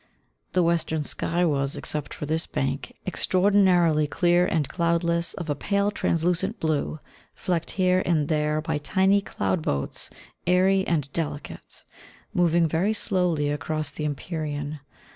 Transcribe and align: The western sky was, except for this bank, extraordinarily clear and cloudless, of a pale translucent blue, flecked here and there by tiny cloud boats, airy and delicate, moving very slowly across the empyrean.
The 0.53 0.63
western 0.63 1.03
sky 1.03 1.45
was, 1.45 1.77
except 1.77 2.11
for 2.11 2.25
this 2.25 2.47
bank, 2.47 2.97
extraordinarily 3.05 4.07
clear 4.07 4.47
and 4.47 4.67
cloudless, 4.67 5.35
of 5.35 5.47
a 5.47 5.53
pale 5.53 5.91
translucent 5.91 6.59
blue, 6.59 6.99
flecked 7.35 7.69
here 7.77 8.01
and 8.03 8.27
there 8.27 8.61
by 8.61 8.79
tiny 8.79 9.21
cloud 9.21 9.61
boats, 9.61 10.09
airy 10.47 10.87
and 10.87 11.13
delicate, 11.13 11.83
moving 12.33 12.67
very 12.67 12.93
slowly 12.93 13.51
across 13.51 13.91
the 13.91 14.05
empyrean. 14.05 14.79